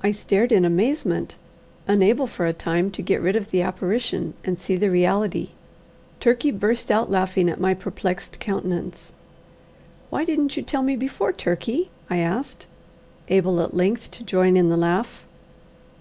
[0.00, 1.34] I stared in amazement,
[1.88, 5.48] unable for a time to get rid of the apparition and see the reality.
[6.20, 9.12] Turkey burst out laughing at my perplexed countenance.
[10.08, 12.68] "Why didn't you tell me before, Turkey?" I asked,
[13.26, 15.26] able at length to join in the laugh.